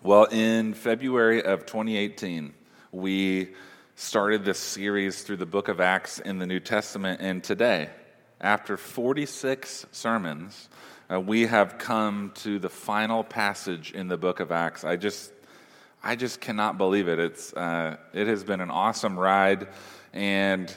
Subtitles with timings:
[0.00, 2.54] Well, in February of 2018,
[2.92, 3.48] we
[3.96, 7.90] started this series through the book of Acts in the New Testament, and today,
[8.40, 10.68] after 46 sermons,
[11.12, 14.84] uh, we have come to the final passage in the book of Acts.
[14.84, 15.32] I just,
[16.00, 17.18] I just cannot believe it.
[17.18, 19.66] It's, uh, it has been an awesome ride,
[20.12, 20.72] and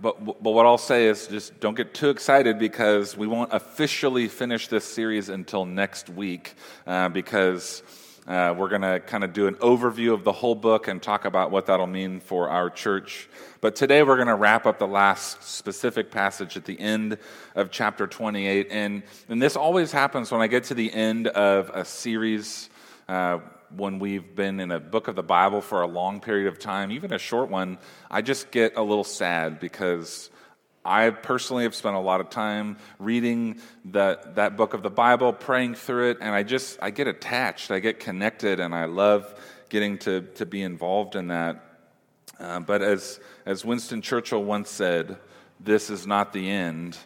[0.00, 4.28] but, but what I'll say is just don't get too excited because we won't officially
[4.28, 6.54] finish this series until next week
[6.86, 7.82] uh, because
[8.26, 11.26] uh, we're going to kind of do an overview of the whole book and talk
[11.26, 13.28] about what that'll mean for our church.
[13.60, 17.18] But today we're going to wrap up the last specific passage at the end
[17.54, 18.68] of chapter 28.
[18.70, 22.70] And, and this always happens when I get to the end of a series.
[23.08, 23.40] Uh,
[23.76, 26.90] when we've been in a book of the Bible for a long period of time,
[26.92, 27.78] even a short one,
[28.10, 30.30] I just get a little sad because
[30.84, 35.32] I personally have spent a lot of time reading that, that book of the Bible,
[35.32, 39.34] praying through it, and I just I get attached, I get connected, and I love
[39.70, 41.64] getting to, to be involved in that.
[42.38, 45.16] Uh, but as, as Winston Churchill once said,
[45.58, 46.98] this is not the end.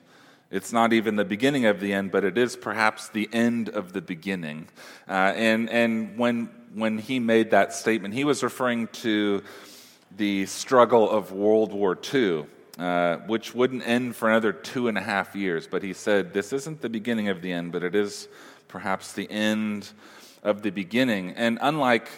[0.50, 3.92] It's not even the beginning of the end, but it is perhaps the end of
[3.92, 4.68] the beginning.
[5.06, 9.42] Uh, and and when, when he made that statement, he was referring to
[10.16, 12.46] the struggle of World War II,
[12.78, 15.66] uh, which wouldn't end for another two and a half years.
[15.66, 18.28] But he said, This isn't the beginning of the end, but it is
[18.68, 19.92] perhaps the end
[20.42, 21.32] of the beginning.
[21.32, 22.08] And unlike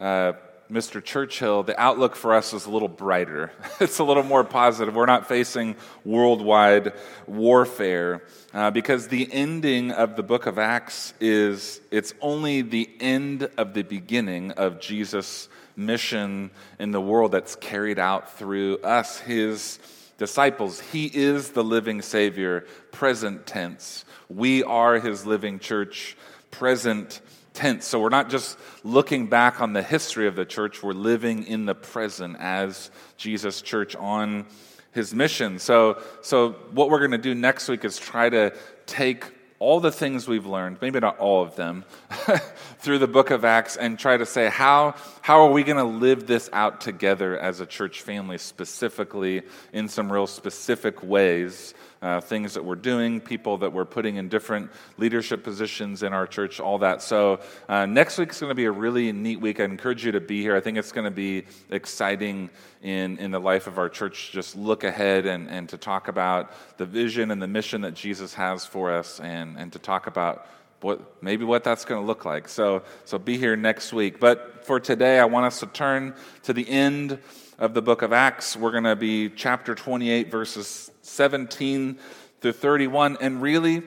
[0.00, 0.34] uh,
[0.74, 1.02] Mr.
[1.02, 3.52] Churchill, the outlook for us is a little brighter.
[3.80, 4.92] it's a little more positive.
[4.92, 6.94] We're not facing worldwide
[7.28, 13.48] warfare uh, because the ending of the book of Acts is it's only the end
[13.56, 19.78] of the beginning of Jesus' mission in the world that's carried out through us, his
[20.18, 20.80] disciples.
[20.80, 24.04] He is the living Savior, present tense.
[24.28, 26.16] We are his living church,
[26.50, 27.20] present
[27.54, 27.86] tense.
[27.86, 31.64] So we're not just looking back on the history of the church, we're living in
[31.64, 34.44] the present as Jesus' church on
[34.92, 35.58] his mission.
[35.58, 38.54] So, so what we're going to do next week is try to
[38.86, 39.24] take
[39.60, 41.84] all the things we've learned, maybe not all of them,
[42.78, 45.84] through the book of Acts and try to say, how, how are we going to
[45.84, 49.42] live this out together as a church family, specifically
[49.72, 51.72] in some real specific ways
[52.04, 56.26] uh, things that we're doing, people that we're putting in different leadership positions in our
[56.26, 57.00] church, all that.
[57.00, 59.58] So, uh, next week is going to be a really neat week.
[59.58, 60.54] I encourage you to be here.
[60.54, 62.50] I think it's going to be exciting
[62.82, 64.32] in, in the life of our church.
[64.32, 68.34] Just look ahead and, and to talk about the vision and the mission that Jesus
[68.34, 70.46] has for us and, and to talk about
[70.82, 72.48] what maybe what that's going to look like.
[72.48, 74.20] So, so be here next week.
[74.20, 77.18] But for today, I want us to turn to the end
[77.58, 78.58] of the book of Acts.
[78.58, 81.98] We're going to be chapter 28, verses 17
[82.40, 83.18] through 31.
[83.20, 83.82] And really,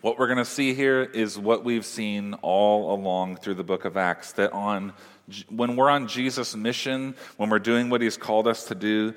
[0.00, 3.84] what we're going to see here is what we've seen all along through the book
[3.84, 4.92] of Acts that on
[5.48, 9.14] when we're on Jesus' mission, when we're doing what he's called us to do,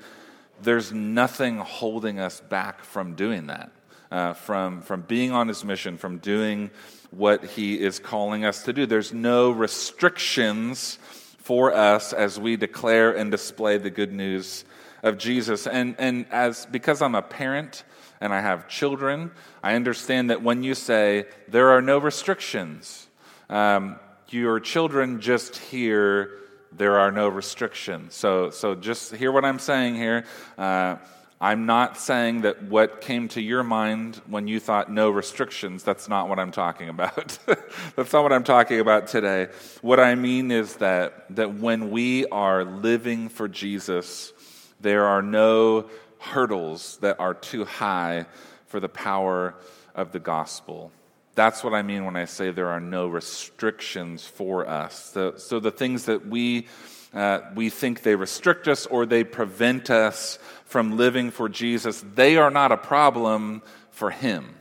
[0.62, 3.72] there's nothing holding us back from doing that,
[4.10, 6.70] uh, from, from being on his mission, from doing
[7.10, 8.86] what he is calling us to do.
[8.86, 10.98] There's no restrictions
[11.38, 14.64] for us as we declare and display the good news
[15.02, 15.66] of Jesus.
[15.66, 17.84] And, and as because I'm a parent
[18.20, 19.30] and I have children,
[19.62, 23.06] I understand that when you say there are no restrictions,
[23.50, 23.96] um,
[24.28, 26.30] your children just hear
[26.72, 28.14] there are no restrictions.
[28.14, 30.24] So, so just hear what I'm saying here.
[30.58, 30.96] Uh,
[31.40, 36.08] I'm not saying that what came to your mind when you thought no restrictions, that's
[36.08, 37.38] not what I'm talking about.
[37.94, 39.48] that's not what I'm talking about today.
[39.82, 44.32] What I mean is that, that when we are living for Jesus,
[44.80, 45.88] there are no
[46.18, 48.26] hurdles that are too high
[48.66, 49.54] for the power
[49.94, 50.90] of the gospel.
[51.34, 55.12] That's what I mean when I say there are no restrictions for us.
[55.12, 56.66] So, so the things that we,
[57.12, 62.36] uh, we think they restrict us or they prevent us from living for Jesus, they
[62.36, 64.56] are not a problem for Him.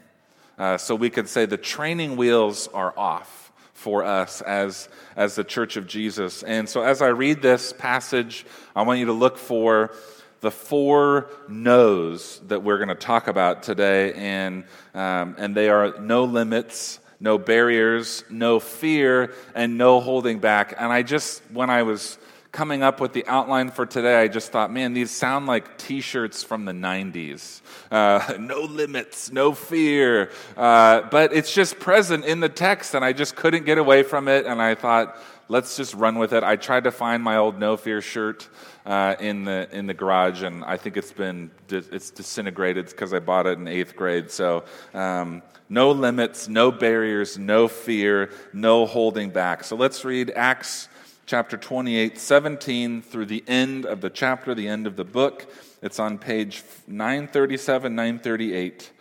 [0.57, 3.44] Uh, so we could say the training wheels are off
[3.85, 6.41] for us as, as the church of Jesus.
[6.41, 8.43] And so as I read this passage,
[8.75, 9.93] I want you to look for
[10.41, 14.63] the four no's that we're going to talk about today, and,
[14.95, 20.73] um, and they are no limits, no barriers, no fear, and no holding back.
[20.79, 22.17] And I just, when I was
[22.55, 25.99] coming up with the outline for today, I just thought, man, these sound like t
[25.99, 27.61] shirts from the 90s.
[27.91, 30.31] Uh, no limits, no fear.
[30.55, 34.29] Uh, but it's just present in the text, and I just couldn't get away from
[34.29, 34.45] it.
[34.45, 36.43] And I thought, let's just run with it.
[36.43, 38.47] I tried to find my old no fear shirt
[38.85, 43.19] uh, in the in the garage, and I think it's been it's disintegrated because I
[43.19, 44.31] bought it in eighth grade.
[44.31, 44.63] So
[44.93, 49.65] um, no limits, no barriers, no fear, no holding back.
[49.65, 50.87] So let's read Acts
[51.25, 55.51] chapter 28, 17 through the end of the chapter, the end of the book.
[55.81, 58.91] It's on page 937, 938.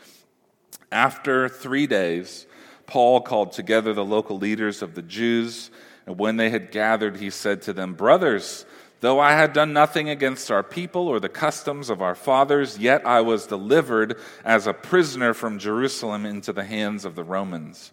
[0.90, 2.46] After three days,
[2.86, 5.70] Paul called together the local leaders of the Jews,
[6.06, 8.64] and when they had gathered, he said to them, Brothers,
[9.00, 13.06] Though I had done nothing against our people or the customs of our fathers, yet
[13.06, 17.92] I was delivered as a prisoner from Jerusalem into the hands of the Romans.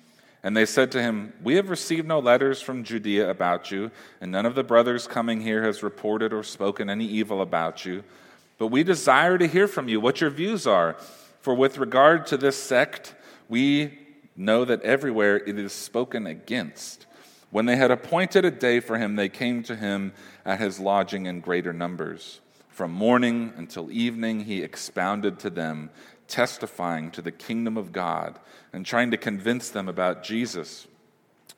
[0.43, 4.31] And they said to him, We have received no letters from Judea about you, and
[4.31, 8.03] none of the brothers coming here has reported or spoken any evil about you.
[8.57, 10.95] But we desire to hear from you what your views are.
[11.41, 13.15] For with regard to this sect,
[13.49, 13.97] we
[14.35, 17.05] know that everywhere it is spoken against.
[17.51, 20.13] When they had appointed a day for him, they came to him
[20.45, 22.39] at his lodging in greater numbers.
[22.69, 25.89] From morning until evening, he expounded to them,
[26.31, 28.39] testifying to the kingdom of God
[28.73, 30.87] and trying to convince them about Jesus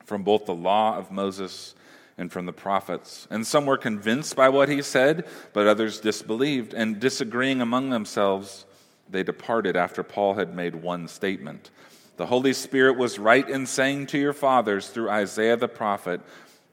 [0.04, 1.74] from both the law of Moses
[2.18, 3.26] and from the prophets.
[3.30, 6.74] And some were convinced by what he said, but others disbelieved.
[6.74, 8.66] And disagreeing among themselves,
[9.08, 11.70] they departed after Paul had made one statement.
[12.16, 16.20] The Holy Spirit was right in saying to your fathers through Isaiah the prophet,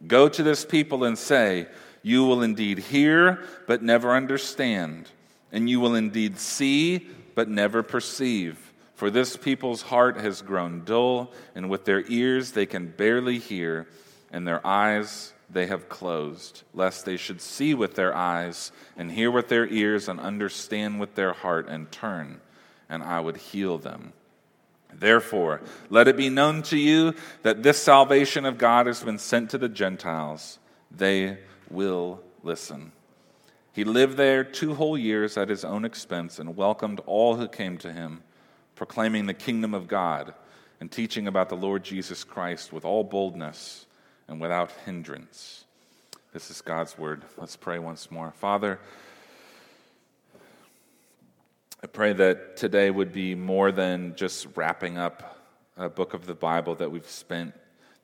[0.05, 1.67] Go to this people and say,
[2.03, 5.09] you will indeed hear, but never understand,
[5.51, 8.71] and you will indeed see, but never perceive.
[8.95, 13.87] For this people's heart has grown dull, and with their ears they can barely hear,
[14.31, 19.31] and their eyes they have closed, lest they should see with their eyes, and hear
[19.31, 22.39] with their ears, and understand with their heart, and turn,
[22.89, 24.13] and I would heal them.
[24.93, 29.49] Therefore, let it be known to you that this salvation of God has been sent
[29.51, 30.59] to the Gentiles.
[30.89, 31.37] They
[31.69, 32.91] will listen.
[33.73, 37.77] He lived there two whole years at his own expense and welcomed all who came
[37.79, 38.21] to him,
[38.75, 40.33] proclaiming the kingdom of God
[40.79, 43.85] and teaching about the Lord Jesus Christ with all boldness
[44.27, 45.65] and without hindrance.
[46.33, 47.23] This is God's word.
[47.37, 48.31] Let's pray once more.
[48.31, 48.79] Father,
[51.83, 55.37] I pray that today would be more than just wrapping up
[55.77, 57.53] a book of the Bible that we've spent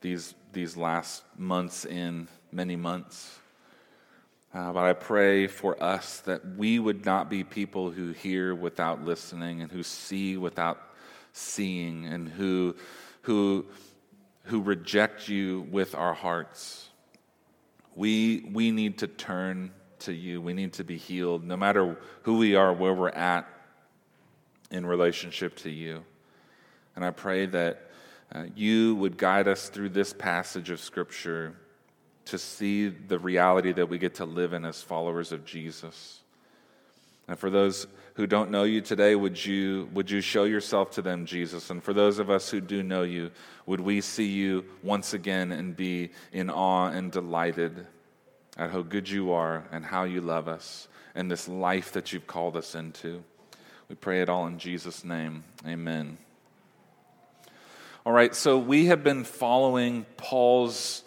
[0.01, 3.39] these, these last months in, many months.
[4.53, 9.03] Uh, but I pray for us that we would not be people who hear without
[9.03, 10.81] listening and who see without
[11.33, 12.75] seeing and who,
[13.21, 13.65] who,
[14.43, 16.89] who reject you with our hearts.
[17.95, 20.41] We, we need to turn to you.
[20.41, 23.47] We need to be healed, no matter who we are, where we're at
[24.71, 26.03] in relationship to you.
[26.95, 27.91] And I pray that
[28.33, 31.55] uh, you would guide us through this passage of Scripture
[32.27, 36.21] to see the reality that we get to live in as followers of Jesus.
[37.27, 41.01] And for those who don't know you today, would you, would you show yourself to
[41.01, 41.69] them, Jesus?
[41.69, 43.31] And for those of us who do know you,
[43.65, 47.85] would we see you once again and be in awe and delighted
[48.57, 52.27] at how good you are and how you love us and this life that you've
[52.27, 53.23] called us into?
[53.89, 55.43] We pray it all in Jesus' name.
[55.65, 56.17] Amen.
[58.05, 61.03] All right, so we have been following Paul's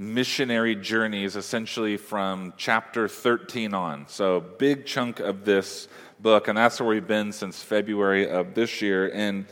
[0.00, 4.08] missionary journeys essentially from chapter 13 on.
[4.08, 5.88] So, big chunk of this
[6.18, 9.10] book, and that's where we've been since February of this year.
[9.12, 9.44] And,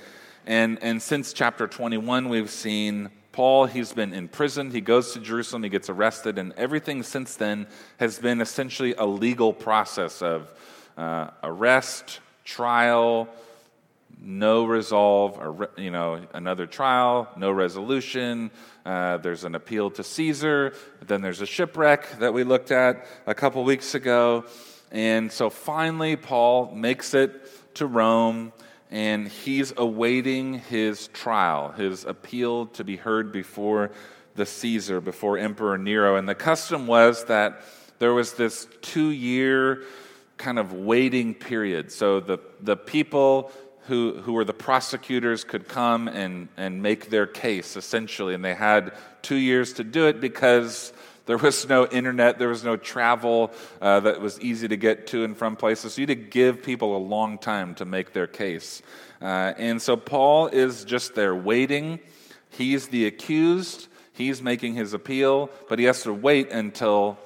[0.47, 5.21] and, and since chapter 21, we've seen Paul, he's been in prison, he goes to
[5.21, 7.67] Jerusalem, he gets arrested, and everything since then
[7.99, 10.51] has been essentially a legal process of
[10.97, 13.29] uh, arrest, trial,
[14.21, 18.51] no resolve, or, you know, another trial, no resolution.
[18.85, 20.75] Uh, there's an appeal to Caesar.
[21.07, 24.45] Then there's a shipwreck that we looked at a couple weeks ago.
[24.91, 28.53] And so finally, Paul makes it to Rome
[28.91, 33.91] and he's awaiting his trial, his appeal to be heard before
[34.35, 36.17] the Caesar, before Emperor Nero.
[36.17, 37.61] And the custom was that
[37.99, 39.83] there was this two year
[40.39, 41.93] kind of waiting period.
[41.93, 43.51] So the, the people
[43.89, 48.35] who, who were the prosecutors could come and, and make their case, essentially.
[48.35, 48.93] And they had
[49.23, 50.93] two years to do it because
[51.25, 55.25] there was no internet, there was no travel uh, that was easy to get to
[55.25, 55.95] and from places.
[55.95, 58.83] So you had to give people a long time to make their case.
[59.21, 61.99] Uh, and so Paul is just there waiting.
[62.51, 67.19] He's the accused, he's making his appeal, but he has to wait until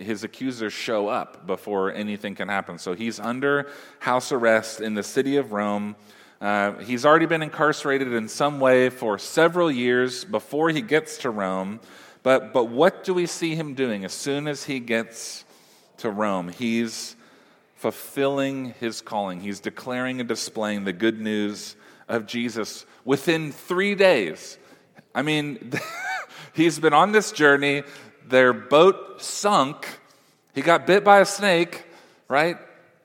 [0.00, 2.78] his accusers show up before anything can happen.
[2.78, 5.96] So he's under house arrest in the city of Rome.
[6.40, 11.30] Uh, he's already been incarcerated in some way for several years before he gets to
[11.30, 11.80] Rome.
[12.22, 15.44] But, but what do we see him doing as soon as he gets
[15.98, 16.48] to Rome?
[16.48, 17.16] He's
[17.76, 21.76] fulfilling his calling, he's declaring and displaying the good news
[22.08, 24.58] of Jesus within three days.
[25.14, 25.72] I mean,
[26.52, 27.82] he's been on this journey
[28.30, 29.86] their boat sunk.
[30.54, 31.84] He got bit by a snake,
[32.28, 32.56] right?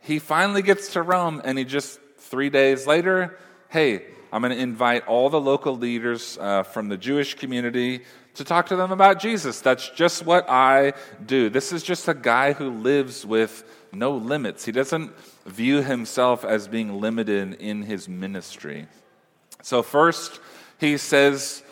[0.02, 3.38] He finally gets to Rome, and he just, three days later,
[3.70, 8.02] hey, I'm going to invite all the local leaders uh, from the Jewish community
[8.36, 9.62] to talk to them about Jesus.
[9.62, 10.94] That's just what I
[11.26, 11.50] do.
[11.50, 14.66] This is just a guy who lives with no limits.
[14.66, 15.12] He doesn't
[15.46, 18.88] view himself as being limited in his ministry.
[19.62, 20.40] So, first,
[20.80, 21.64] he says,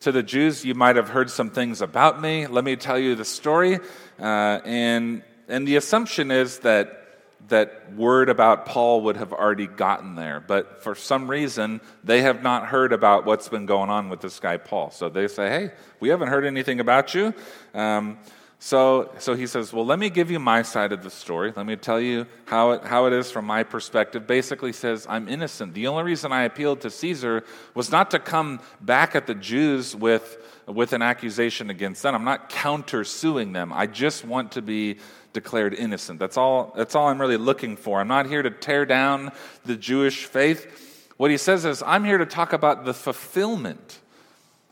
[0.00, 2.46] to the Jews, you might have heard some things about me.
[2.46, 3.80] Let me tell you the story.
[4.18, 7.02] Uh, and, and the assumption is that
[7.48, 10.40] that word about Paul would have already gotten there.
[10.40, 14.40] But for some reason, they have not heard about what's been going on with this
[14.40, 14.90] guy, Paul.
[14.90, 17.34] So they say, hey, we haven't heard anything about you.
[17.74, 18.18] Um,
[18.58, 21.52] so, so he says, Well, let me give you my side of the story.
[21.54, 24.26] Let me tell you how it, how it is from my perspective.
[24.26, 25.74] Basically, says, I'm innocent.
[25.74, 27.44] The only reason I appealed to Caesar
[27.74, 32.14] was not to come back at the Jews with, with an accusation against them.
[32.14, 33.72] I'm not countersuing them.
[33.72, 34.98] I just want to be
[35.34, 36.18] declared innocent.
[36.18, 38.00] That's all, that's all I'm really looking for.
[38.00, 39.32] I'm not here to tear down
[39.66, 41.12] the Jewish faith.
[41.18, 44.00] What he says is, I'm here to talk about the fulfillment.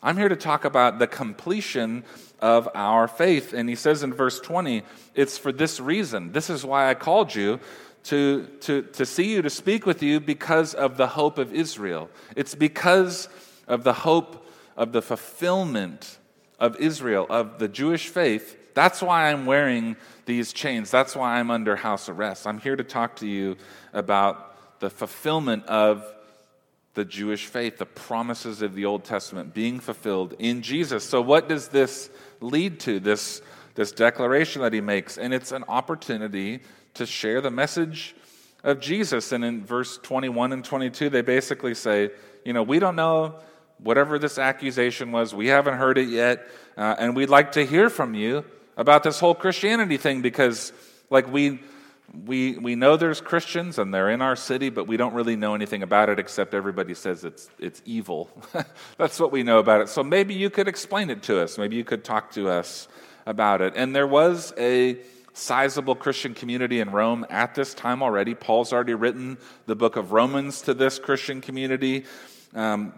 [0.05, 2.05] I'm here to talk about the completion
[2.39, 3.55] of our faith.
[3.55, 4.83] And he says in verse 20,
[5.15, 6.33] it's for this reason.
[6.33, 7.59] This is why I called you
[8.05, 12.11] to, to, to see you, to speak with you because of the hope of Israel.
[12.37, 13.31] It's because
[13.67, 14.47] of the hope
[14.77, 16.19] of the fulfillment
[16.61, 18.75] of Israel, of the Jewish faith.
[18.75, 19.97] That's why I'm wearing
[20.27, 20.91] these chains.
[20.91, 22.47] That's why I'm under house arrest.
[22.47, 23.57] I'm here to talk to you
[23.95, 26.05] about the fulfillment of
[26.95, 31.05] the Jewish faith, the promises of the Old Testament being fulfilled in Jesus.
[31.05, 32.09] So, what does this
[32.45, 33.43] lead to this,
[33.75, 35.19] this declaration that he makes.
[35.19, 36.61] And it's an opportunity
[36.95, 38.15] to share the message
[38.63, 39.33] of Jesus.
[39.33, 42.11] And in verse 21 and 22, they basically say,
[42.45, 43.37] you know, we don't know
[43.79, 46.47] whatever this accusation was, we haven't heard it yet,
[46.77, 48.45] uh, and we'd like to hear from you
[48.77, 50.73] about this whole Christianity thing because,
[51.11, 51.61] like, we.
[52.13, 55.55] We, we know there's Christians and they're in our city, but we don't really know
[55.55, 58.31] anything about it except everybody says it's, it's evil.
[58.99, 59.89] That's what we know about it.
[59.89, 61.59] So maybe you could explain it to us.
[61.59, 62.89] Maybe you could talk to us
[63.27, 63.73] about it.
[63.77, 64.99] And there was a
[65.33, 68.35] sizable Christian community in Rome at this time already.
[68.35, 72.05] Paul's already written the book of Romans to this Christian community.
[72.55, 72.93] Um,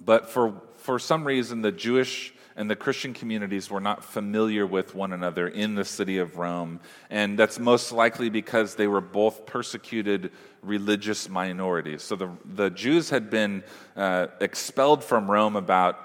[0.00, 4.94] but for, for some reason, the Jewish and the Christian communities were not familiar with
[4.94, 6.80] one another in the city of Rome.
[7.10, 10.30] And that's most likely because they were both persecuted
[10.62, 12.02] religious minorities.
[12.02, 13.64] So the, the Jews had been
[13.96, 15.98] uh, expelled from Rome about.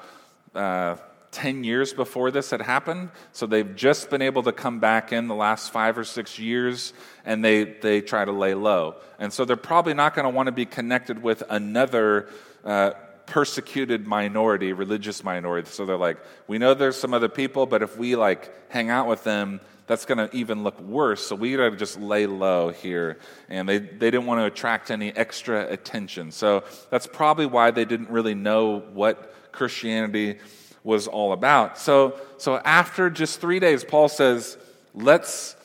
[0.53, 0.95] Uh,
[1.31, 3.09] 10 years before this had happened.
[3.33, 6.91] So they've just been able to come back in the last five or six years
[7.23, 8.95] and they, they try to lay low.
[9.19, 12.29] And so they're probably not going to want to be connected with another
[12.65, 12.91] uh,
[13.29, 15.69] persecuted minority, religious minority.
[15.69, 16.17] So they're like,
[16.47, 20.05] we know there's some other people, but if we like hang out with them, that's
[20.05, 21.25] going to even look worse.
[21.25, 23.17] So we got to just lay low here.
[23.47, 26.31] And they, they didn't want to attract any extra attention.
[26.31, 30.39] So that's probably why they didn't really know what Christianity
[30.83, 31.77] was all about.
[31.77, 34.57] So, so after just three days, Paul says,
[34.93, 35.55] let's,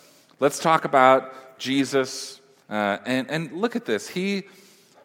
[0.40, 2.40] let's talk about Jesus.
[2.68, 4.08] Uh, and, and look at this.
[4.08, 4.44] He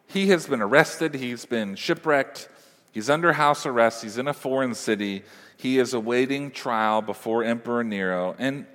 [0.10, 2.50] he has been arrested, he's been shipwrecked,
[2.92, 5.24] he's under house arrest, he's in a foreign city,
[5.56, 8.36] he is awaiting trial before Emperor Nero.
[8.40, 8.66] And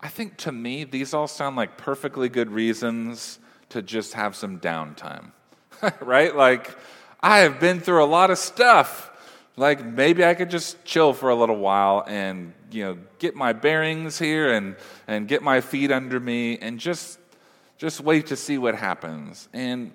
[0.00, 3.40] I think to me, these all sound like perfectly good reasons
[3.70, 5.32] to just have some downtime,
[6.00, 6.34] right?
[6.34, 6.76] Like,
[7.20, 9.10] I have been through a lot of stuff.
[9.56, 13.52] Like, maybe I could just chill for a little while and, you know, get my
[13.52, 14.76] bearings here and,
[15.08, 17.18] and get my feet under me and just,
[17.76, 19.48] just wait to see what happens.
[19.52, 19.90] And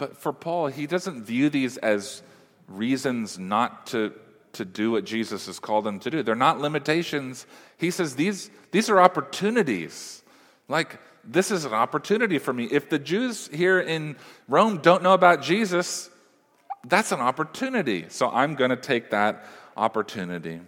[0.00, 2.22] but for Paul, he doesn't view these as
[2.68, 4.14] reasons not to,
[4.54, 6.22] to do what Jesus has called them to do.
[6.22, 7.46] They're not limitations.
[7.76, 10.22] He says these, these are opportunities.
[10.68, 12.64] Like, this is an opportunity for me.
[12.64, 14.16] If the Jews here in
[14.48, 16.08] Rome don't know about Jesus,
[16.86, 18.06] that's an opportunity.
[18.08, 19.44] So I'm going to take that
[19.76, 20.60] opportunity.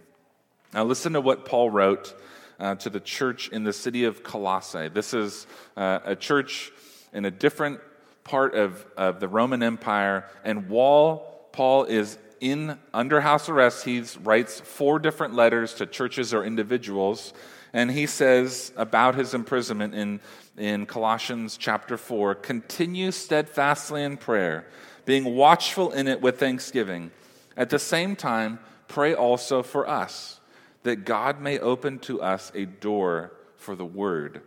[0.75, 2.15] Now, listen to what Paul wrote
[2.61, 4.89] uh, to the church in the city of Colossae.
[4.89, 6.71] This is uh, a church
[7.15, 7.81] in a different
[8.25, 10.29] part of, of the Roman Empire.
[10.45, 16.35] And while Paul is in under house arrest, he writes four different letters to churches
[16.35, 17.33] or individuals.
[17.73, 20.21] And he says about his imprisonment in,
[20.59, 24.67] in Colossians chapter 4 continue steadfastly in prayer,
[25.05, 27.11] being watchful in it with thanksgiving.
[27.57, 30.41] At the same time, pray also for us,
[30.83, 34.43] that God may open to us a door for the word,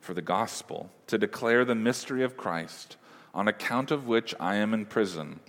[0.00, 2.96] for the gospel, to declare the mystery of Christ,
[3.34, 5.40] on account of which I am in prison,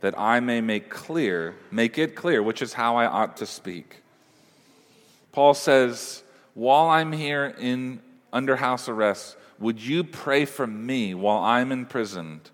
[0.00, 4.02] that I may make clear, make it clear, which is how I ought to speak.
[5.32, 6.22] Paul says,
[6.54, 8.00] while I'm here in
[8.32, 12.50] under house arrest, would you pray for me while I'm imprisoned?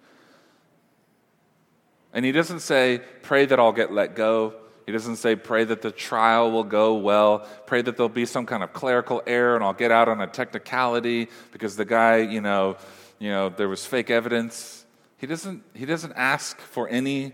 [2.12, 4.54] And he doesn't say, pray that I'll get let go.
[4.86, 7.40] He doesn't say, pray that the trial will go well.
[7.66, 10.26] Pray that there'll be some kind of clerical error and I'll get out on a
[10.26, 12.76] technicality because the guy, you know,
[13.18, 14.84] you know, there was fake evidence.
[15.18, 17.32] He doesn't, he doesn't ask for any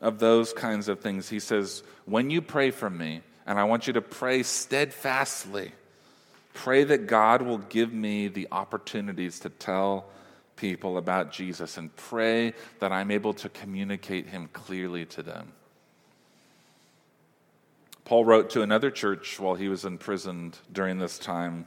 [0.00, 1.28] of those kinds of things.
[1.28, 5.72] He says, when you pray for me, and I want you to pray steadfastly.
[6.54, 10.06] Pray that God will give me the opportunities to tell
[10.56, 15.52] people about Jesus and pray that I'm able to communicate him clearly to them.
[18.04, 21.66] Paul wrote to another church while he was imprisoned during this time,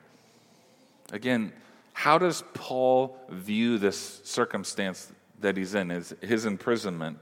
[1.11, 1.51] Again,
[1.93, 7.19] how does Paul view this circumstance that he's in, his, his imprisonment?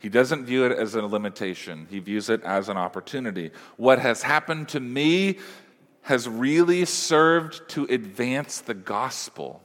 [0.00, 3.50] He doesn't view it as a limitation, he views it as an opportunity.
[3.76, 5.38] What has happened to me
[6.02, 9.62] has really served to advance the gospel.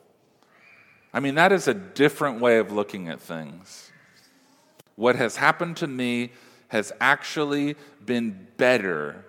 [1.14, 3.92] I mean, that is a different way of looking at things.
[4.96, 6.32] What has happened to me
[6.68, 9.26] has actually been better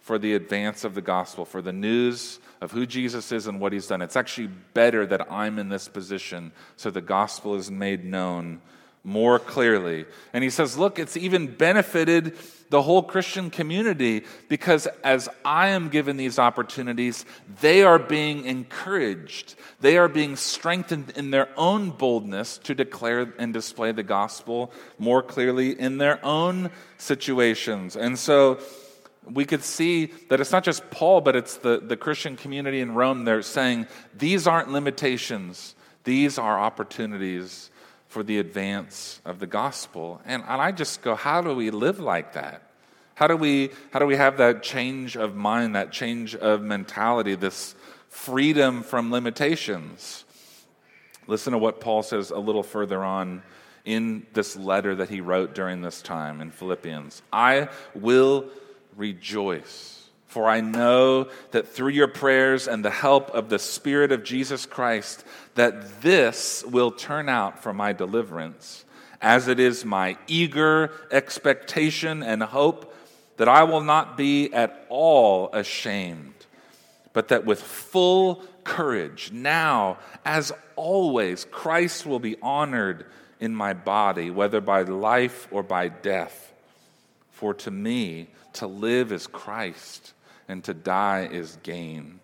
[0.00, 3.72] for the advance of the gospel, for the news of who Jesus is and what
[3.72, 4.02] he's done.
[4.02, 8.60] It's actually better that I'm in this position so the gospel is made known
[9.06, 10.04] more clearly.
[10.32, 12.36] And he says, Look, it's even benefited
[12.70, 17.24] the whole Christian community because as I am given these opportunities,
[17.60, 19.54] they are being encouraged.
[19.80, 25.22] They are being strengthened in their own boldness to declare and display the gospel more
[25.22, 27.94] clearly in their own situations.
[27.94, 28.58] And so,
[29.30, 32.94] we could see that it's not just Paul, but it's the, the Christian community in
[32.94, 33.24] Rome.
[33.24, 37.70] They're saying these aren't limitations, these are opportunities
[38.08, 40.20] for the advance of the gospel.
[40.24, 42.62] And, and I just go, how do we live like that?
[43.14, 47.34] How do we how do we have that change of mind, that change of mentality,
[47.34, 47.74] this
[48.08, 50.24] freedom from limitations?
[51.26, 53.42] Listen to what Paul says a little further on
[53.86, 57.22] in this letter that he wrote during this time in Philippians.
[57.32, 58.50] I will
[58.96, 59.96] rejoice
[60.36, 64.66] for I know that through your prayers and the help of the Spirit of Jesus
[64.66, 68.84] Christ, that this will turn out for my deliverance,
[69.22, 72.94] as it is my eager expectation and hope
[73.38, 76.34] that I will not be at all ashamed,
[77.14, 83.06] but that with full courage, now as always, Christ will be honored
[83.40, 86.52] in my body, whether by life or by death.
[87.36, 90.14] For to me, to live is Christ
[90.48, 92.20] and to die is gain.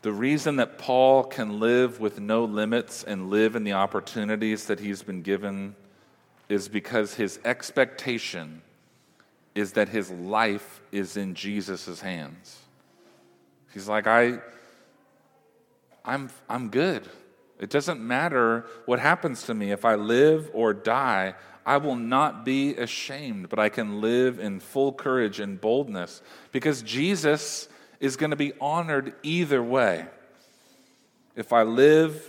[0.00, 4.80] The reason that Paul can live with no limits and live in the opportunities that
[4.80, 5.76] he's been given
[6.48, 8.62] is because his expectation
[9.54, 12.60] is that his life is in Jesus' hands.
[13.74, 14.38] He's like, I,
[16.02, 17.06] I'm, I'm good.
[17.60, 19.70] It doesn't matter what happens to me.
[19.70, 21.34] If I live or die,
[21.66, 26.80] I will not be ashamed, but I can live in full courage and boldness because
[26.82, 30.06] Jesus is going to be honored either way.
[31.34, 32.24] If I live,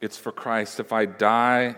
[0.00, 0.80] it's for Christ.
[0.80, 1.76] If I die,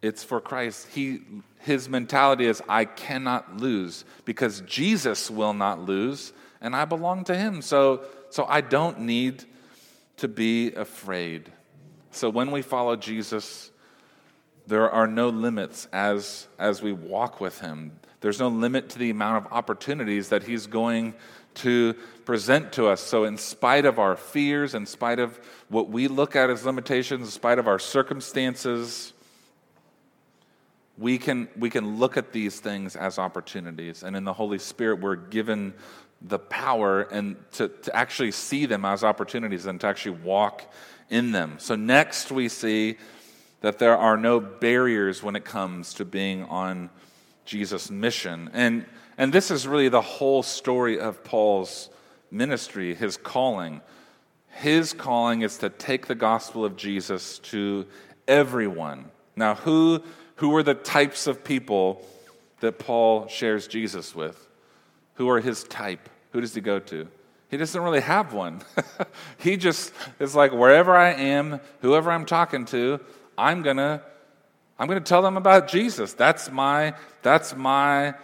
[0.00, 0.86] it's for Christ.
[0.94, 1.20] He,
[1.58, 7.36] his mentality is, I cannot lose because Jesus will not lose and I belong to
[7.36, 7.60] him.
[7.60, 9.44] So so I don't need
[10.18, 11.50] to be afraid.
[12.10, 13.70] So when we follow Jesus,
[14.68, 17.90] there are no limits as, as we walk with him.
[18.20, 21.14] There's no limit to the amount of opportunities that he's going
[21.54, 21.94] to
[22.26, 23.00] present to us.
[23.00, 27.22] So, in spite of our fears, in spite of what we look at as limitations,
[27.22, 29.14] in spite of our circumstances,
[30.98, 34.02] we can, we can look at these things as opportunities.
[34.02, 35.72] And in the Holy Spirit, we're given
[36.20, 40.70] the power and to, to actually see them as opportunities and to actually walk
[41.08, 41.54] in them.
[41.58, 42.98] So, next we see
[43.60, 46.90] that there are no barriers when it comes to being on
[47.44, 48.50] Jesus' mission.
[48.52, 51.90] And, and this is really the whole story of Paul's
[52.30, 53.80] ministry, his calling.
[54.48, 57.86] His calling is to take the gospel of Jesus to
[58.26, 59.06] everyone.
[59.34, 60.02] Now, who,
[60.36, 62.04] who are the types of people
[62.60, 64.48] that Paul shares Jesus with?
[65.14, 66.08] Who are his type?
[66.32, 67.08] Who does he go to?
[67.50, 68.62] He doesn't really have one.
[69.38, 73.00] he just is like, wherever I am, whoever I'm talking to,
[73.38, 74.02] I'm going to
[74.80, 76.12] I'm going to tell them about Jesus.
[76.12, 78.14] That's my that's my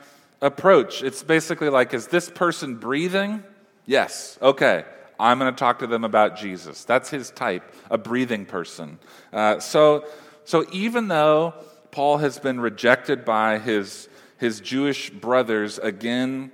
[0.43, 1.03] approach.
[1.03, 3.43] It's basically like is this person breathing?
[3.87, 4.39] Yes.
[4.43, 4.85] Okay.
[5.19, 6.85] I'm going to talk to them about Jesus.
[6.85, 8.99] That's his type, a breathing person.
[9.33, 10.07] Uh, so,
[10.45, 11.55] so even though
[11.93, 16.51] Paul has been rejected by his, his Jewish brothers again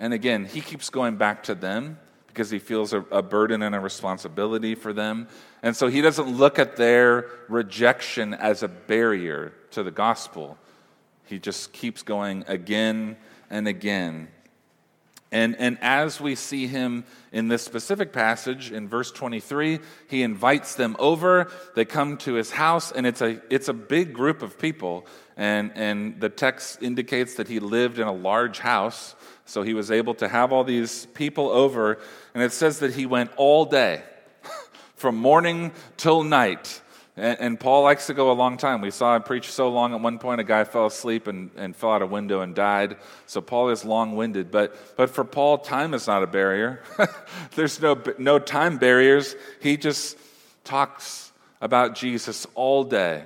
[0.00, 1.98] and again, he keeps going back to them
[2.32, 5.28] because he feels a, a, burden and a responsibility for them.
[5.62, 10.56] And so he doesn't look at their rejection as a barrier to the gospel.
[11.26, 13.16] He just keeps going again
[13.50, 14.28] and again.
[15.32, 20.74] And, and as we see him in this specific passage in verse 23, he invites
[20.74, 21.50] them over.
[21.74, 25.06] They come to his house, and it's a, it's a big group of people.
[25.38, 29.14] And, and the text indicates that he lived in a large house.
[29.46, 31.98] So he was able to have all these people over.
[32.34, 34.02] And it says that he went all day,
[34.96, 36.82] from morning till night.
[37.16, 38.80] And, and, Paul likes to go a long time.
[38.80, 41.76] We saw him preach so long at one point, a guy fell asleep and, and
[41.76, 42.96] fell out a window and died.
[43.26, 44.50] So Paul is long winded.
[44.50, 46.82] But, but for Paul, time is not a barrier.
[47.54, 49.36] There's no, no time barriers.
[49.60, 50.16] He just
[50.64, 53.24] talks about Jesus all day.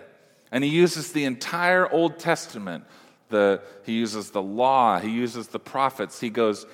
[0.50, 2.84] And he uses the entire Old Testament.
[3.28, 6.20] The, he uses the law, he uses the prophets.
[6.20, 6.66] He goes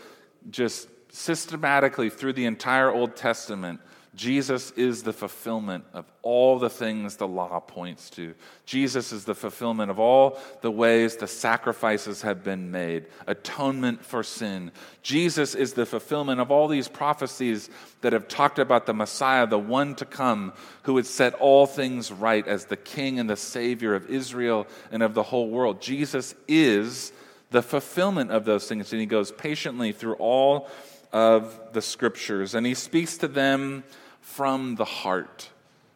[0.51, 3.81] just systematically through the entire Old Testament
[4.15, 8.35] Jesus is the fulfillment of all the things the law points to.
[8.67, 14.23] Jesus is the fulfillment of all the ways the sacrifices have been made, atonement for
[14.23, 14.71] sin.
[15.03, 17.71] Jesus is the fulfillment of all these prophecies
[18.03, 22.13] that have talked about the Messiah, the one to come, who would set all things
[22.13, 25.81] right as the King and the Savior of Israel and of the whole world.
[25.81, 27.13] Jesus is
[27.51, 30.69] the fulfillment of those things, and he goes patiently through all
[31.15, 33.85] of the scriptures, and he speaks to them
[34.23, 35.51] from the heart,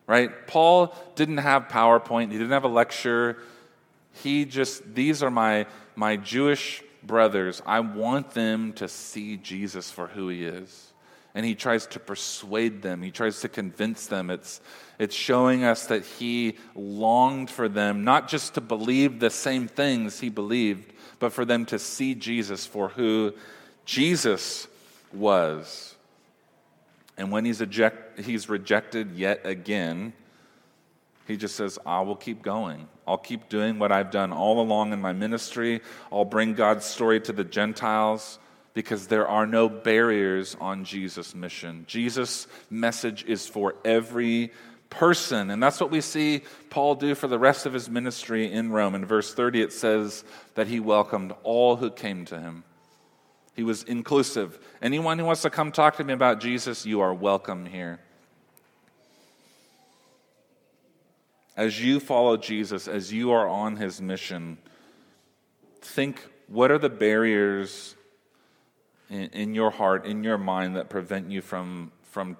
[0.06, 0.46] right?
[0.46, 3.38] Paul didn't have PowerPoint, he didn't have a lecture.
[4.22, 7.62] He just, these are my, my Jewish brothers.
[7.64, 10.92] I want them to see Jesus for who he is.
[11.34, 14.30] And he tries to persuade them, he tries to convince them.
[14.30, 14.60] It's,
[14.98, 20.18] it's showing us that he longed for them not just to believe the same things
[20.18, 23.34] he believed, but for them to see Jesus for who
[23.84, 24.66] Jesus
[25.12, 25.95] was.
[27.16, 30.12] And when he's, eject, he's rejected yet again,
[31.26, 32.88] he just says, I will keep going.
[33.07, 35.81] I'll keep doing what I've done all along in my ministry.
[36.12, 38.38] I'll bring God's story to the Gentiles
[38.74, 41.85] because there are no barriers on Jesus' mission.
[41.88, 44.52] Jesus' message is for every
[44.90, 45.50] person.
[45.50, 48.94] And that's what we see Paul do for the rest of his ministry in Rome.
[48.94, 50.24] In verse 30, it says
[50.55, 52.64] that he welcomed all who came to him.
[53.57, 54.59] He was inclusive.
[54.83, 57.99] Anyone who wants to come talk to me about Jesus, you are welcome here.
[61.57, 64.59] As you follow Jesus, as you are on his mission,
[65.81, 67.97] think what are the barriers
[69.09, 72.37] in, in your heart, in your mind, that prevent you from, from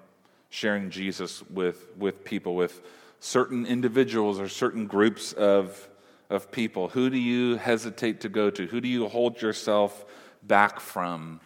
[0.51, 2.79] sharing Jesus with, with people, with
[3.19, 5.89] certain individuals or certain groups of,
[6.29, 6.89] of people?
[6.89, 8.67] Who do you hesitate to go to?
[8.67, 10.05] Who do you hold yourself
[10.43, 11.39] back from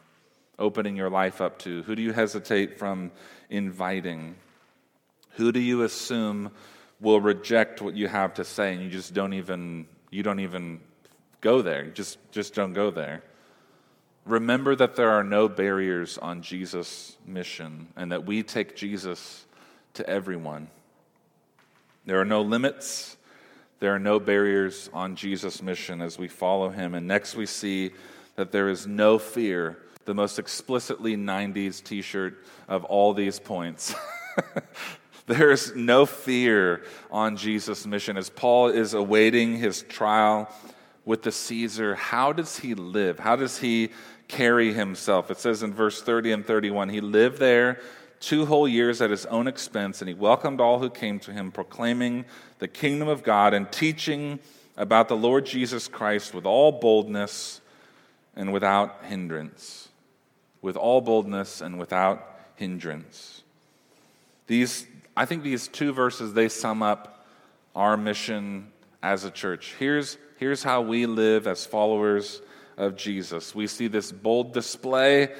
[0.59, 1.83] opening your life up to?
[1.83, 3.11] Who do you hesitate from
[3.49, 4.35] inviting?
[5.31, 6.51] Who do you assume
[7.01, 10.79] will reject what you have to say and you just don't even you don't even
[11.41, 11.85] go there.
[11.87, 13.23] Just just don't go there.
[14.25, 19.45] Remember that there are no barriers on Jesus' mission and that we take Jesus
[19.95, 20.69] to everyone.
[22.05, 23.17] There are no limits.
[23.79, 26.93] There are no barriers on Jesus' mission as we follow him.
[26.93, 27.91] And next we see
[28.41, 33.93] that there is no fear the most explicitly 90s t shirt of all these points.
[35.27, 38.17] There's no fear on Jesus' mission.
[38.17, 40.51] As Paul is awaiting his trial
[41.05, 43.19] with the Caesar, how does he live?
[43.19, 43.91] How does he
[44.27, 45.29] carry himself?
[45.29, 47.79] It says in verse 30 and 31 he lived there
[48.19, 51.51] two whole years at his own expense, and he welcomed all who came to him,
[51.51, 52.25] proclaiming
[52.57, 54.39] the kingdom of God and teaching
[54.77, 57.60] about the Lord Jesus Christ with all boldness
[58.35, 59.89] and without hindrance.
[60.61, 63.43] With all boldness and without hindrance.
[64.47, 67.25] These, I think these two verses, they sum up
[67.75, 69.75] our mission as a church.
[69.79, 72.41] Here's, here's how we live as followers
[72.77, 73.55] of Jesus.
[73.55, 75.33] We see this bold display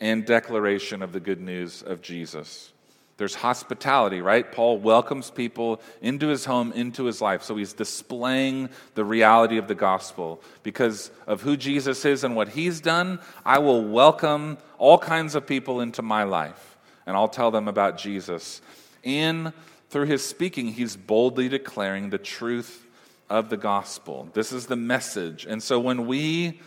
[0.00, 2.72] and declaration of the good news of Jesus.
[3.18, 4.50] There's hospitality, right?
[4.50, 7.42] Paul welcomes people into his home, into his life.
[7.42, 10.40] So he's displaying the reality of the gospel.
[10.62, 15.48] Because of who Jesus is and what he's done, I will welcome all kinds of
[15.48, 16.78] people into my life.
[17.06, 18.62] And I'll tell them about Jesus.
[19.02, 19.52] And
[19.90, 22.86] through his speaking, he's boldly declaring the truth
[23.28, 24.28] of the gospel.
[24.32, 25.44] This is the message.
[25.44, 26.60] And so when we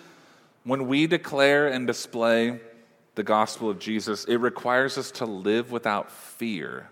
[0.63, 2.59] when we declare and display
[3.15, 6.89] the gospel of Jesus, it requires us to live without fear.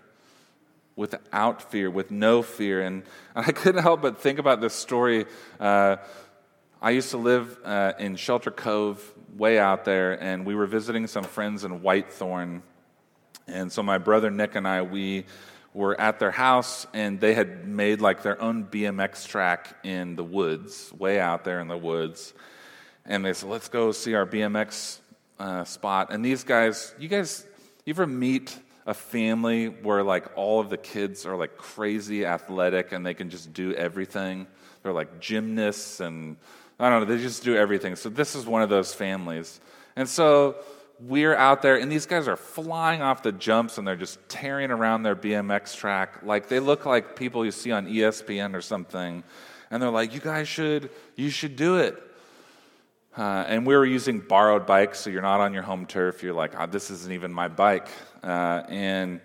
[0.96, 2.82] Without fear, with no fear.
[2.82, 3.04] And
[3.34, 5.26] I couldn't help but think about this story.
[5.58, 5.96] Uh,
[6.82, 11.06] I used to live uh, in Shelter Cove, way out there, and we were visiting
[11.06, 12.62] some friends in Whitethorn.
[13.46, 15.26] And so my brother Nick and I, we
[15.72, 20.24] were at their house, and they had made like their own BMX track in the
[20.24, 22.34] woods, way out there in the woods.
[23.06, 24.98] And they said, let's go see our BMX
[25.40, 26.12] uh, spot.
[26.12, 27.46] And these guys, you guys,
[27.84, 32.92] you ever meet a family where like all of the kids are like crazy athletic
[32.92, 34.46] and they can just do everything?
[34.82, 36.36] They're like gymnasts and
[36.78, 37.96] I don't know, they just do everything.
[37.96, 39.60] So this is one of those families.
[39.96, 40.56] And so
[41.00, 44.70] we're out there, and these guys are flying off the jumps and they're just tearing
[44.70, 46.22] around their BMX track.
[46.22, 49.24] Like they look like people you see on ESPN or something.
[49.70, 52.02] And they're like, you guys should, you should do it.
[53.16, 56.22] Uh, and we were using borrowed bikes, so you're not on your home turf.
[56.22, 57.88] You're like, oh, this isn't even my bike.
[58.22, 59.20] Uh, and,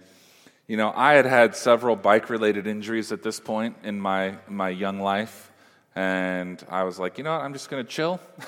[0.67, 4.69] you know, I had had several bike related injuries at this point in my, my
[4.69, 5.51] young life.
[5.95, 7.41] And I was like, you know what?
[7.41, 8.19] I'm just going to chill.
[8.39, 8.45] I'm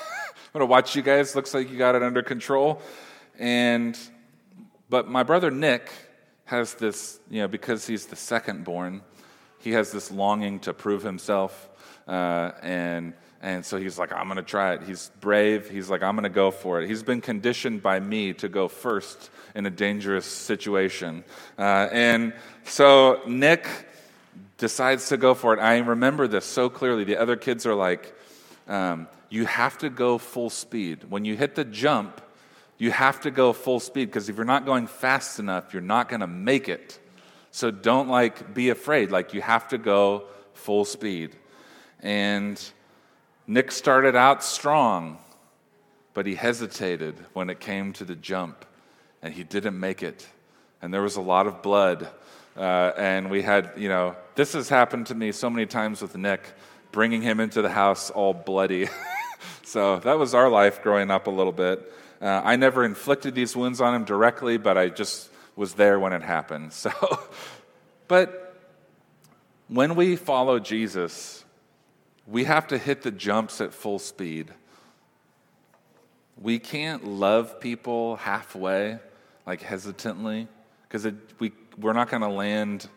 [0.52, 1.36] going to watch you guys.
[1.36, 2.82] Looks like you got it under control.
[3.38, 3.96] And,
[4.90, 5.90] but my brother Nick
[6.46, 9.02] has this, you know, because he's the second born,
[9.58, 11.68] he has this longing to prove himself.
[12.06, 14.82] Uh, and, and so he's like, I'm going to try it.
[14.82, 15.68] He's brave.
[15.68, 16.88] He's like, I'm going to go for it.
[16.88, 21.24] He's been conditioned by me to go first in a dangerous situation.
[21.58, 22.32] Uh, and
[22.64, 23.66] so Nick
[24.56, 25.60] decides to go for it.
[25.60, 27.04] I remember this so clearly.
[27.04, 28.14] The other kids are like,
[28.66, 31.04] um, You have to go full speed.
[31.08, 32.20] When you hit the jump,
[32.78, 36.08] you have to go full speed because if you're not going fast enough, you're not
[36.08, 36.98] going to make it.
[37.58, 39.10] So don't like be afraid.
[39.10, 41.34] Like you have to go full speed.
[41.98, 42.56] And
[43.48, 45.18] Nick started out strong,
[46.14, 48.64] but he hesitated when it came to the jump,
[49.22, 50.24] and he didn't make it.
[50.80, 52.06] And there was a lot of blood.
[52.56, 56.16] Uh, and we had, you know, this has happened to me so many times with
[56.16, 56.52] Nick,
[56.92, 58.86] bringing him into the house all bloody.
[59.64, 61.92] so that was our life growing up a little bit.
[62.22, 66.12] Uh, I never inflicted these wounds on him directly, but I just was there when
[66.12, 66.72] it happened.
[66.72, 66.92] So,
[68.06, 68.54] but
[69.66, 71.44] when we follow Jesus,
[72.26, 74.50] we have to hit the jumps at full speed.
[76.40, 79.00] We can't love people halfway,
[79.46, 80.46] like hesitantly,
[80.84, 82.88] because we, we're not going to land.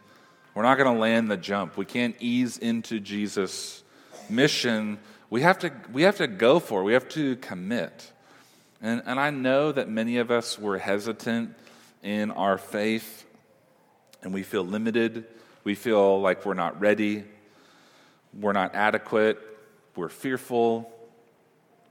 [0.54, 1.76] We're not going to land the jump.
[1.76, 3.84] We can't ease into Jesus'
[4.30, 5.00] mission.
[5.32, 6.84] We have to, we have to go for it.
[6.84, 8.12] We have to commit.
[8.82, 11.56] And, and I know that many of us were hesitant
[12.04, 13.26] in our faith,
[14.24, 15.26] and we feel limited.
[15.64, 17.26] We feel like we're not ready
[18.34, 19.40] we're not adequate,
[19.96, 20.92] we're fearful,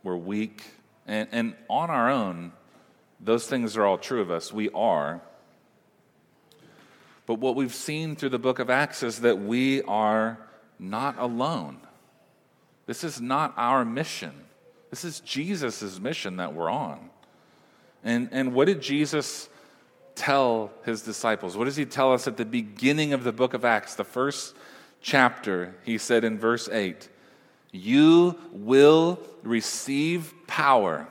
[0.02, 0.62] we're weak.
[1.06, 2.52] And, and on our own,
[3.20, 4.52] those things are all true of us.
[4.52, 5.20] We are.
[7.26, 10.38] But what we've seen through the book of Acts is that we are
[10.78, 11.78] not alone.
[12.86, 14.32] This is not our mission.
[14.88, 17.10] This is Jesus' mission that we're on.
[18.02, 19.48] And, and what did Jesus
[20.20, 21.56] tell his disciples?
[21.56, 24.54] What does he tell us at the beginning of the book of Acts, the first
[25.00, 27.08] chapter, he said in verse 8,
[27.72, 31.08] You will receive power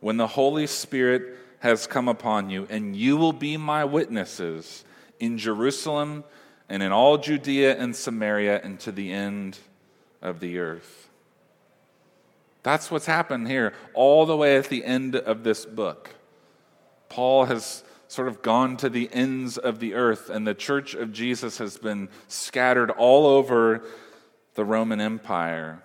[0.00, 4.84] when the Holy Spirit has come upon you, and you will be my witnesses
[5.20, 6.24] in Jerusalem
[6.68, 9.60] and in all Judea and Samaria and to the end
[10.20, 11.08] of the earth.
[12.64, 16.10] That's what's happened here, all the way at the end of this book.
[17.08, 21.14] Paul has sort of gone to the ends of the earth, and the church of
[21.14, 23.82] Jesus has been scattered all over
[24.54, 25.82] the Roman Empire.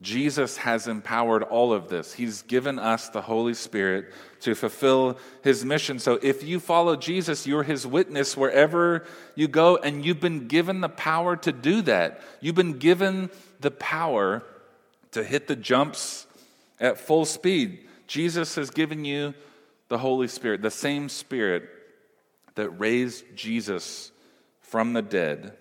[0.00, 2.12] Jesus has empowered all of this.
[2.12, 5.98] He's given us the Holy Spirit to fulfill his mission.
[5.98, 10.80] So if you follow Jesus, you're his witness wherever you go, and you've been given
[10.80, 12.20] the power to do that.
[12.40, 14.44] You've been given the power
[15.10, 16.28] to hit the jumps
[16.78, 17.80] at full speed.
[18.06, 19.34] Jesus has given you
[19.94, 21.70] the Holy Spirit, the same Spirit
[22.56, 24.10] that raised Jesus
[24.58, 25.56] from the dead.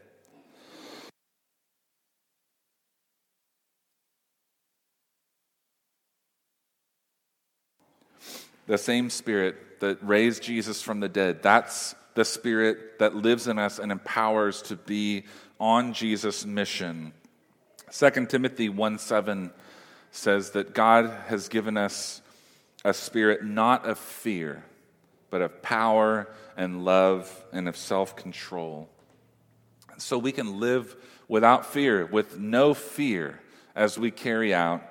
[8.65, 13.59] The same Spirit that raised Jesus from the dead, that's the Spirit that lives in
[13.59, 15.25] us and empowers to be
[15.59, 17.13] on Jesus' mission.
[17.91, 19.51] 2 Timothy 1 7
[20.09, 22.22] says that God has given us
[22.83, 24.63] a spirit not of fear,
[25.29, 28.89] but of power and love and of self control.
[29.97, 30.95] So we can live
[31.27, 33.39] without fear, with no fear,
[33.75, 34.83] as we carry out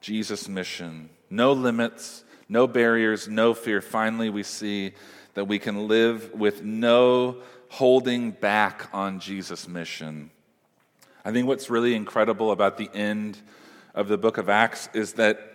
[0.00, 1.08] Jesus' mission.
[1.30, 3.80] No limits, no barriers, no fear.
[3.80, 4.92] Finally, we see
[5.34, 7.38] that we can live with no
[7.70, 10.30] holding back on Jesus' mission.
[11.24, 13.38] I think what's really incredible about the end
[13.94, 15.53] of the book of Acts is that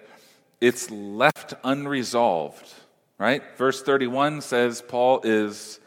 [0.62, 2.74] it's left unresolved,
[3.18, 3.44] right?
[3.58, 5.80] Verse 31 says Paul is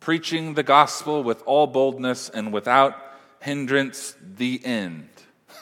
[0.00, 2.94] preaching the gospel with all boldness and without
[3.40, 5.08] hindrance, the end.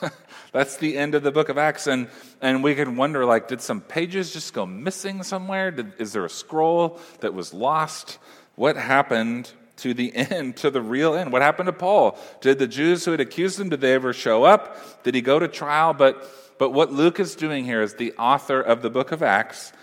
[0.51, 1.87] That's the end of the book of Acts.
[1.87, 2.07] And,
[2.41, 5.71] and we can wonder like, did some pages just go missing somewhere?
[5.71, 8.19] Did, is there a scroll that was lost?
[8.55, 11.31] What happened to the end, to the real end?
[11.31, 12.17] What happened to Paul?
[12.41, 15.03] Did the Jews who had accused him, did they ever show up?
[15.03, 15.93] Did he go to trial?
[15.93, 19.73] But, but what Luke is doing here is the author of the book of Acts.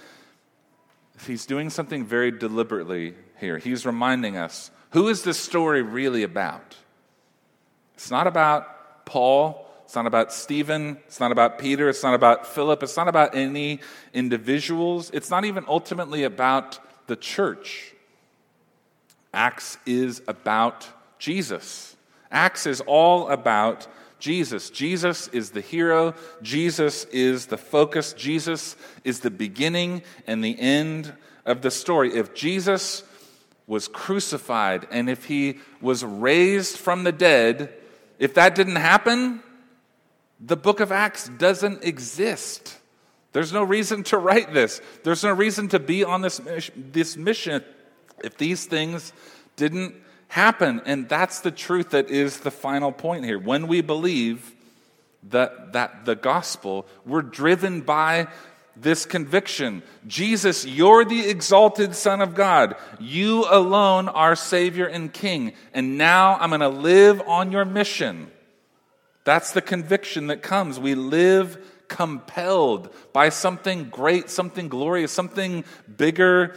[1.26, 3.58] He's doing something very deliberately here.
[3.58, 6.76] He's reminding us who is this story really about?
[7.94, 9.66] It's not about Paul.
[9.84, 10.98] It's not about Stephen.
[11.06, 11.88] It's not about Peter.
[11.88, 12.82] It's not about Philip.
[12.82, 13.80] It's not about any
[14.14, 15.10] individuals.
[15.12, 17.92] It's not even ultimately about the church.
[19.32, 21.96] Acts is about Jesus.
[22.30, 23.86] Acts is all about
[24.20, 24.70] Jesus.
[24.70, 26.14] Jesus is the hero.
[26.42, 28.12] Jesus is the focus.
[28.12, 31.12] Jesus is the beginning and the end
[31.44, 32.14] of the story.
[32.14, 33.02] If Jesus
[33.66, 37.72] was crucified and if he was raised from the dead,
[38.18, 39.42] if that didn't happen,
[40.38, 42.76] the book of Acts doesn't exist.
[43.32, 44.80] There's no reason to write this.
[45.04, 46.40] There's no reason to be on this,
[46.76, 47.64] this mission
[48.22, 49.12] if these things
[49.56, 49.94] didn't
[50.30, 50.80] happen.
[50.86, 53.38] And that's the truth that is the final point here.
[53.38, 54.54] When we believe
[55.30, 58.28] that, that the gospel, we're driven by
[58.76, 62.76] this conviction Jesus, you're the exalted Son of God.
[62.98, 65.52] You alone are Savior and King.
[65.74, 68.30] And now I'm going to live on your mission.
[69.24, 70.78] That's the conviction that comes.
[70.78, 75.64] We live compelled by something great, something glorious, something
[75.96, 76.56] bigger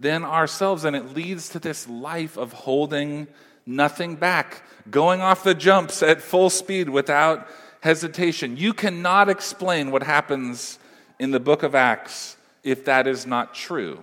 [0.00, 0.84] than ourselves.
[0.84, 3.28] And it leads to this life of holding
[3.66, 7.46] nothing back, going off the jumps at full speed without
[7.80, 8.56] hesitation.
[8.56, 10.78] You cannot explain what happens
[11.18, 14.02] in the book of Acts if that is not true.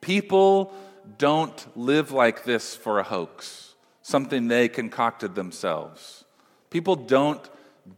[0.00, 0.72] People
[1.18, 6.24] don't live like this for a hoax, something they concocted themselves.
[6.70, 7.48] People don't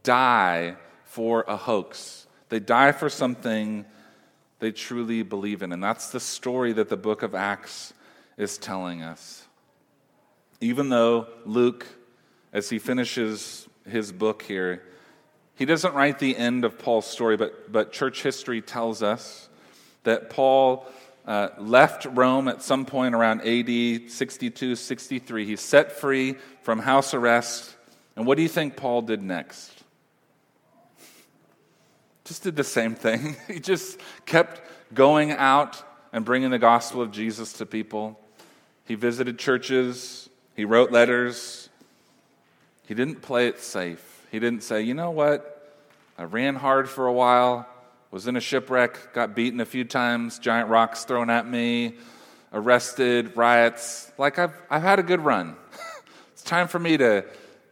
[0.03, 3.85] die for a hoax, they die for something
[4.59, 5.71] they truly believe in.
[5.71, 7.93] And that's the story that the book of Acts
[8.37, 9.45] is telling us.
[10.61, 11.85] Even though Luke,
[12.51, 14.83] as he finishes his book here,
[15.55, 19.49] he doesn't write the end of Paul's story, but, but church history tells us
[20.03, 20.85] that Paul
[21.25, 25.45] uh, left Rome at some point around AD 62, 63.
[25.45, 27.75] He's set free from house arrest.
[28.15, 29.78] And what do you think Paul did next?
[32.29, 33.37] Just did the same thing.
[33.47, 34.61] he just kept
[34.93, 35.81] going out
[36.13, 38.19] and bringing the gospel of Jesus to people.
[38.85, 41.69] He visited churches, he wrote letters.
[42.85, 44.27] He didn't play it safe.
[44.29, 45.75] He didn't say, you know what?
[46.19, 47.67] I ran hard for a while,
[48.11, 51.95] was in a shipwreck, got beaten a few times, giant rocks thrown at me,
[52.53, 54.11] arrested, riots.
[54.19, 55.55] Like, I've, I've had a good run.
[56.33, 57.25] it's time for me to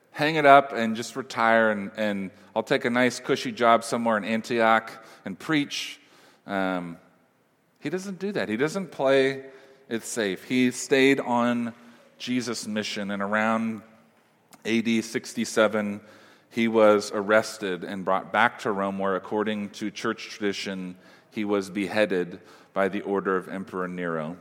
[0.10, 4.18] hang it up and just retire, and, and I'll take a nice, cushy job somewhere
[4.18, 4.92] in Antioch
[5.26, 6.00] and preach.
[6.48, 6.98] Um,
[7.80, 8.50] he doesn't do that.
[8.50, 9.46] He doesn't play
[9.90, 10.44] it safe.
[10.44, 11.76] He stayed on
[12.18, 13.84] Jesus' mission, and around
[14.66, 16.02] AD 67,
[16.50, 20.96] he was arrested and brought back to Rome, where, according to church tradition,
[21.30, 22.40] he was beheaded
[22.74, 24.36] by the order of Emperor Nero.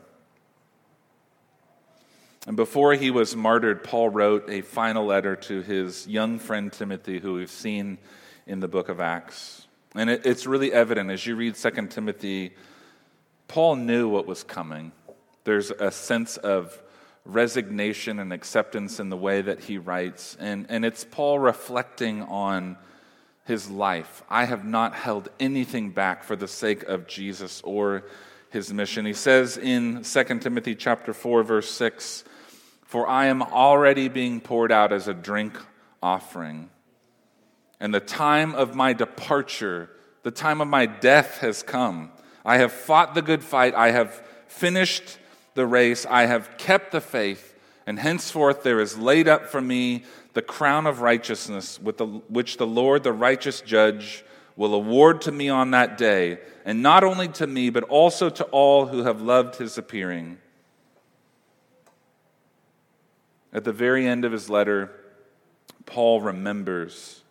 [2.47, 7.19] And before he was martyred, Paul wrote a final letter to his young friend Timothy,
[7.19, 7.99] who we've seen
[8.47, 9.67] in the book of Acts.
[9.97, 12.53] And it, it's really evident as you read 2 Timothy,
[13.49, 14.93] Paul knew what was coming.
[15.43, 16.81] There's a sense of
[17.25, 20.37] resignation and acceptance in the way that he writes.
[20.39, 22.77] And, and it's Paul reflecting on
[23.45, 24.23] his life.
[24.29, 28.05] I have not held anything back for the sake of Jesus or
[28.51, 29.05] his mission.
[29.05, 32.25] He says in 2 Timothy chapter 4 verse 6,
[32.97, 35.53] for I am already being poured out as a drink
[36.03, 36.71] offering.
[37.79, 39.91] And the time of my departure,
[40.23, 42.11] the time of my death has come.
[42.43, 43.75] I have fought the good fight.
[43.75, 44.15] I have
[44.49, 45.19] finished
[45.53, 46.07] the race.
[46.09, 47.55] I have kept the faith.
[47.87, 52.57] And henceforth there is laid up for me the crown of righteousness, with the, which
[52.57, 54.25] the Lord, the righteous judge,
[54.57, 56.39] will award to me on that day.
[56.65, 60.39] And not only to me, but also to all who have loved his appearing.
[63.57, 64.91] At the very end of his letter,
[65.87, 67.23] Paul remembers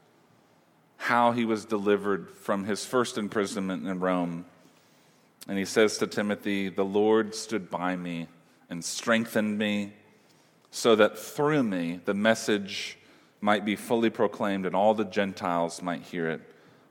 [0.97, 4.45] how he was delivered from his first imprisonment in Rome.
[5.47, 8.27] And he says to Timothy, The Lord stood by me
[8.71, 9.93] and strengthened me
[10.71, 12.97] so that through me the message
[13.39, 16.41] might be fully proclaimed and all the Gentiles might hear it.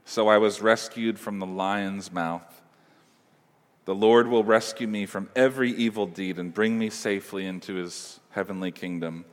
[0.05, 2.63] So I was rescued from the lion's mouth.
[3.85, 8.21] The Lord will rescue me from every evil deed and bring me safely into his
[8.35, 9.25] heavenly kingdom.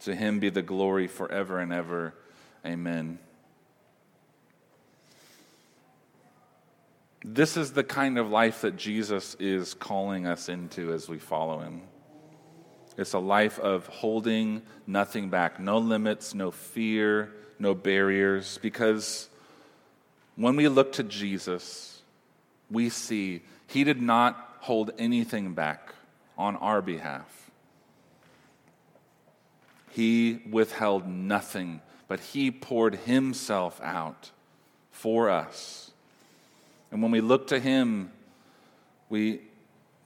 [0.00, 2.14] To him be the glory forever and ever.
[2.64, 3.18] Amen.
[7.22, 11.58] This is the kind of life that Jesus is calling us into as we follow
[11.58, 11.82] him.
[12.96, 19.28] It's a life of holding nothing back, no limits, no fear, no barriers, because
[20.36, 22.00] when we look to Jesus,
[22.70, 25.94] we see he did not hold anything back
[26.38, 27.39] on our behalf.
[29.90, 34.30] He withheld nothing, but he poured himself out
[34.90, 35.90] for us.
[36.90, 38.10] And when we look to him,
[39.08, 39.40] we,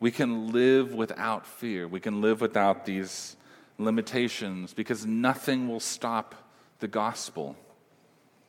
[0.00, 1.86] we can live without fear.
[1.86, 3.36] We can live without these
[3.78, 6.34] limitations because nothing will stop
[6.80, 7.56] the gospel.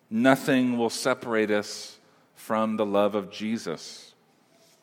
[0.10, 1.98] Nothing will separate us
[2.36, 4.14] from the love of Jesus.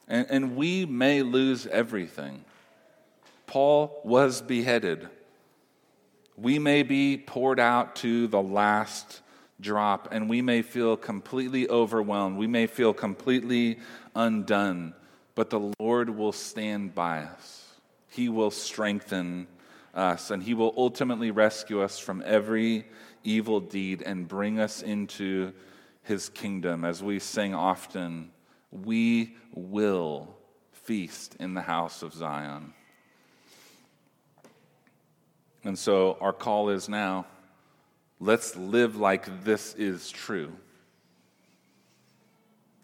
[0.09, 2.45] And, and we may lose everything.
[3.47, 5.09] Paul was beheaded.
[6.37, 9.20] We may be poured out to the last
[9.61, 12.37] drop, and we may feel completely overwhelmed.
[12.37, 13.78] We may feel completely
[14.14, 14.95] undone,
[15.35, 17.74] but the Lord will stand by us.
[18.09, 19.47] He will strengthen
[19.95, 22.87] us, and He will ultimately rescue us from every
[23.24, 25.53] evil deed and bring us into
[26.03, 26.85] His kingdom.
[26.85, 28.30] As we sing often,
[28.70, 30.35] we will
[30.72, 32.74] feast in the house of Zion.
[35.65, 37.27] And so our call is now
[38.19, 40.53] let's live like this is true.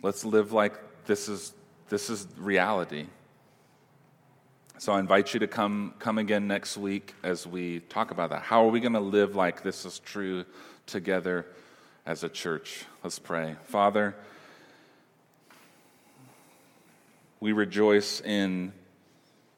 [0.03, 0.74] Let's live like
[1.07, 1.53] this is,
[1.89, 3.07] this is reality.
[4.79, 8.43] So I invite you to come, come again next week as we talk about that.
[8.43, 10.45] How are we going to live like this is true
[10.87, 11.47] together
[12.07, 12.85] as a church?
[13.03, 13.57] Let's pray.
[13.64, 14.14] Father,
[17.41, 18.72] we rejoice in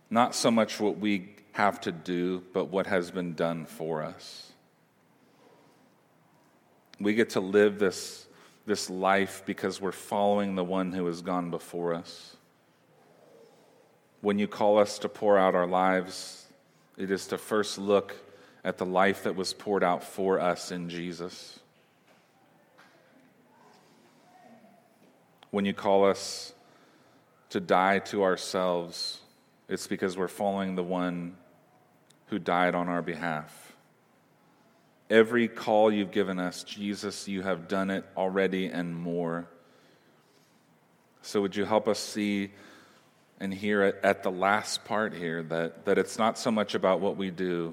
[0.09, 4.53] not so much what we have to do, but what has been done for us.
[6.99, 8.27] We get to live this,
[8.67, 12.37] this life because we're following the one who has gone before us.
[14.21, 16.47] When you call us to pour out our lives,
[16.99, 18.15] it is to first look
[18.63, 21.59] at the life that was poured out for us in Jesus.
[25.51, 26.53] When you call us
[27.49, 29.20] to die to ourselves,
[29.71, 31.37] it's because we're following the one
[32.27, 33.77] who died on our behalf.
[35.09, 39.49] Every call you've given us, Jesus, you have done it already and more.
[41.23, 42.51] So, would you help us see
[43.39, 47.17] and hear at, the last part here that, that it's not so much about what
[47.17, 47.73] we do,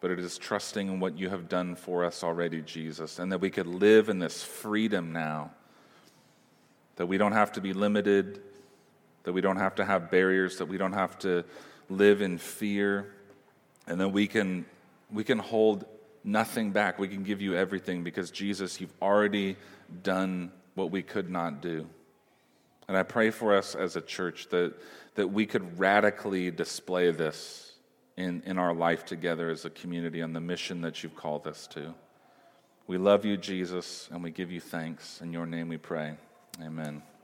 [0.00, 3.40] but it is trusting in what you have done for us already, Jesus, and that
[3.40, 5.50] we could live in this freedom now,
[6.96, 8.40] that we don't have to be limited
[9.24, 11.44] that we don't have to have barriers, that we don't have to
[11.88, 13.14] live in fear,
[13.86, 14.64] and that we can,
[15.10, 15.84] we can hold
[16.24, 16.98] nothing back.
[16.98, 19.56] We can give you everything because, Jesus, you've already
[20.02, 21.86] done what we could not do.
[22.88, 24.74] And I pray for us as a church that,
[25.14, 27.72] that we could radically display this
[28.16, 31.66] in, in our life together as a community on the mission that you've called us
[31.68, 31.94] to.
[32.86, 35.20] We love you, Jesus, and we give you thanks.
[35.20, 36.16] In your name we pray.
[36.60, 37.02] Amen.